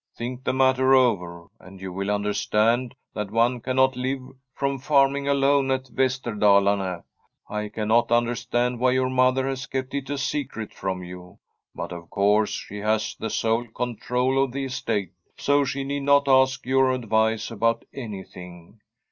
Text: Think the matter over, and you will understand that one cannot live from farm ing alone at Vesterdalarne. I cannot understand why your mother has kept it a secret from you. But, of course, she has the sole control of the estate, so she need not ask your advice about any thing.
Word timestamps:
Think 0.17 0.45
the 0.45 0.51
matter 0.53 0.95
over, 0.95 1.45
and 1.59 1.79
you 1.79 1.93
will 1.93 2.09
understand 2.09 2.95
that 3.13 3.29
one 3.29 3.59
cannot 3.61 3.95
live 3.95 4.29
from 4.55 4.79
farm 4.79 5.15
ing 5.15 5.27
alone 5.27 5.69
at 5.69 5.89
Vesterdalarne. 5.93 7.03
I 7.47 7.69
cannot 7.69 8.11
understand 8.11 8.79
why 8.79 8.93
your 8.93 9.11
mother 9.11 9.47
has 9.47 9.67
kept 9.67 9.93
it 9.93 10.09
a 10.09 10.17
secret 10.17 10.73
from 10.73 11.03
you. 11.03 11.37
But, 11.75 11.91
of 11.91 12.09
course, 12.09 12.49
she 12.49 12.79
has 12.79 13.15
the 13.19 13.29
sole 13.29 13.67
control 13.67 14.43
of 14.43 14.53
the 14.53 14.65
estate, 14.65 15.11
so 15.37 15.63
she 15.65 15.83
need 15.83 16.01
not 16.01 16.27
ask 16.27 16.65
your 16.65 16.89
advice 16.93 17.51
about 17.51 17.85
any 17.93 18.23
thing. 18.23 18.79